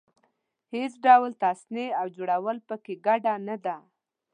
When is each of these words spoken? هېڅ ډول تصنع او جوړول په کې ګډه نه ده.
هېڅ 0.75 0.93
ډول 1.05 1.31
تصنع 1.43 1.87
او 1.99 2.05
جوړول 2.15 2.57
په 2.67 2.75
کې 2.83 2.93
ګډه 3.05 3.33
نه 3.47 3.55
ده. 3.65 3.77